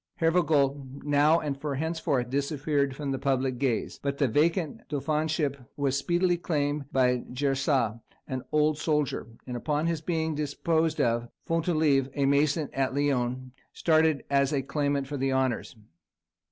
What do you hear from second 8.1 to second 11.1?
an old soldier; and upon his being disposed